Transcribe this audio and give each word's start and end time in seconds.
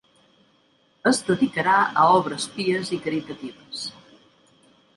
Es 1.11 1.19
dedicarà 1.27 1.75
a 2.03 2.07
obres 2.15 2.49
pies 2.57 2.91
i 2.99 3.01
caritatives. 3.07 3.87